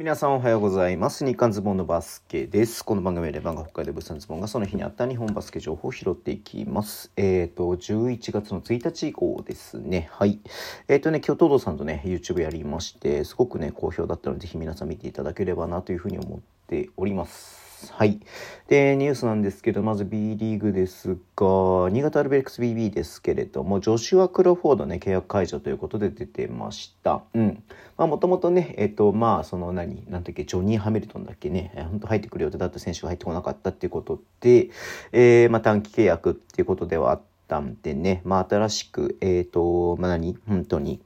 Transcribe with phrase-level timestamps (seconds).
[0.00, 1.26] 皆さんおはようございます。
[1.26, 2.82] 日刊ズボンのバスケです。
[2.82, 7.12] この番組はレバンが北海道物産ズボンがその日にあった日本バスケ情報を拾っていきます。
[7.18, 10.08] えっ、と、11月の1日以降ですね。
[10.10, 10.40] はい。
[10.88, 17.69] えっ、とね、今日東堂さんとね、YouTube やりまして、すごくね、好評だったので、ぜひ皆さん見ていただければなというふうに思っております。
[17.92, 18.20] はい。
[18.68, 27.22] で、ニュースなんですけど、まず B リーグですが、新潟アルベックス BB ですけれども、ジョシュア・クロフォードね、契約解除ということで出てました。
[27.34, 27.62] うん。
[27.96, 34.70] まあ、もともとね、えっ、と、まあ、その何、なんだっけ、ジョニー・ハミルトンだっけね、えー本当入ってくる予定だった選手が入ってこなかったっていうことで、
[35.12, 41.00] えーまあ、短期契約っていうことではあったんでね、まあ、新しく、えっ、と、まあ、何、本当に、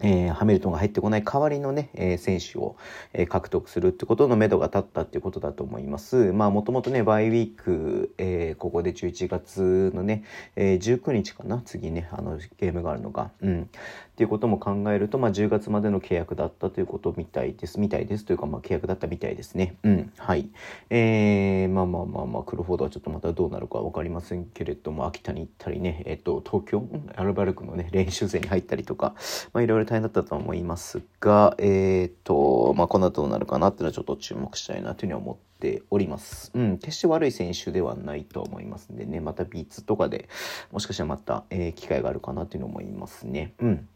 [0.00, 2.76] えーハミルトンが入ってこない代わりのね、えー選手を、
[3.12, 6.32] えー獲得するってことの目処が立ったっていうことだと思います。
[6.32, 10.24] まあもともとね、バイウィーク、えーここで11月のね、
[10.56, 13.30] えー19日かな、次ね、あのゲームがあるのが。
[13.40, 13.62] うん。
[13.62, 13.66] っ
[14.16, 17.78] ていうことも考えると、まあ10月までの契約だったということみたいです。
[17.78, 19.76] みたいですというか、まあ契約だったみたいですね。
[19.82, 20.12] うん。
[20.16, 20.48] はい。
[20.88, 29.14] えーまあまあまあまあ、クロフォードはちょっとまたどうなるかわかりませんけれども、秋田に行ったりね、えっ、と、東京、アルバルクのね、練習生に入ったりとか、
[29.52, 36.50] まあいろいろ大変だったと思いますが、えっ、と、まあこの後どうなるかなっていうのはちょっと注目したいなというふうに思っております。
[36.54, 40.28] うん、決して悪い選手ではないと思いますんでね、また B2 とかで
[40.72, 43.54] もしかしたらまた、えー機会があるかなというのを思いますね。
[43.60, 43.88] うん。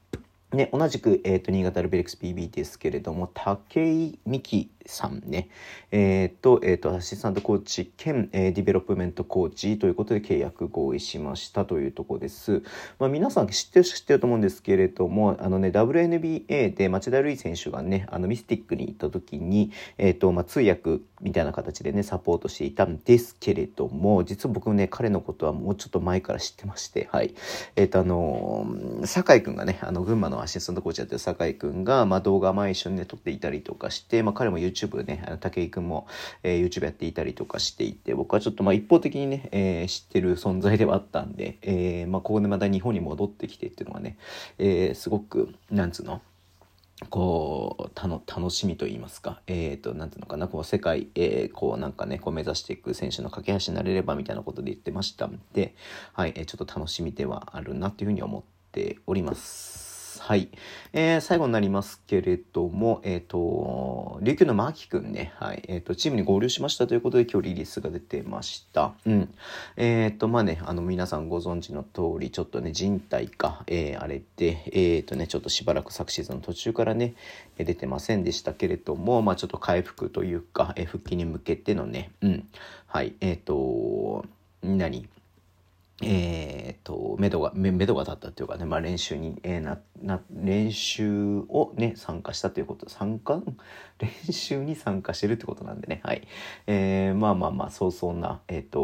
[0.53, 5.49] ね、同じく、えっ、と、新潟アルビレックス BB ですけれども、武井美希さんね、
[5.91, 12.63] えっ、と、えっ、と、アシスタントコーチ兼、えーディベロップメントコーチということで契約合意しましたというところです。
[12.99, 27.35] まあ、皆さん知ってる人知ってると思うんですけれども、あのね、WNBA で町田瑠唯選手がね、あの、ミスティックに行った時に、えっ、と、まあ、通訳みたいな形でね、サポートしていたんですけれども、実は僕ね、彼のことはもうちょっと前から知ってまして、はい。
[27.77, 28.67] えっ、と、あの
[29.05, 36.07] 酒井くんがね、あの、群馬のアシスタントコーチやってる酒井くんが、まあ、動画前一緒にね、撮っていたりとかして、まあ、彼も YouTube でね、あの武井くんも、
[36.43, 44.17] えー YouTube やっていたりとかしていて、僕はちょっとまあ、一方的にね、えー知ってる存在ではあったんで、えーまあ、ここでまた日本に戻ってきてっていうのがね、
[44.59, 46.21] えーすごく、なんつうの、
[47.09, 55.75] こうたの楽しみと言いますか、えー、となんていうのかなこう世界、えーこうなんかねこう目指していく選手の架け橋になれればみたいなことで言ってましたんで、
[56.13, 59.90] はいえーちょっと楽しみではあるなというふうに思っております。
[60.21, 60.51] はい、
[60.93, 66.87] えー最後になりますけれども、えっ、と、琉球のマキくんね、はい、えっ、と、チームに合流しました。
[66.87, 68.93] ということで、今日リリースが出てました。
[69.07, 69.35] うん。
[69.77, 77.15] えっ、と、まあね、あの、皆さんご存知の通り、ちょっとね、人体か、えーあれで、えっ、とね、ちょっとしばらく昨シーズンの途中からね、
[77.57, 82.49] 出てませんでしたけれども、まあちょっと回復というか、え復帰に向けてのね、うん。
[82.87, 84.27] はい、えっ、と、
[84.63, 85.09] 何？
[86.03, 93.43] えー、と、目処が、め、目処が立ったっていうかね、まあ練習に、えーな、な、練習をね、参加したということ、参加
[94.01, 96.27] 練習に参加してるってことなんでね、はい。
[96.67, 98.81] えー、まあまあまあ、そうそうな、えっ、と、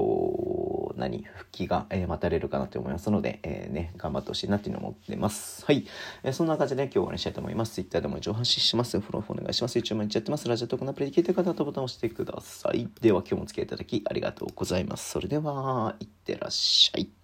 [0.97, 5.65] 何、復帰が、えー待たれるかなと思いますので、えーね、頑張ってほしいなっていうのを思ってます。
[5.65, 5.87] はい。
[6.23, 7.75] えーそんな感じで今日は終わりにしたいと思います。
[7.75, 8.99] Twitter でも上半身します。
[9.01, 9.79] フォローお願いします。
[9.79, 10.49] YouTube 毎日やってます。
[10.49, 12.89] ラジオトークのアプリで聞いてる方はボタンを押してください。
[13.01, 15.11] では今日もお付き合いいただきありがとうございます。
[15.11, 17.16] それでは、いってらっしゃい。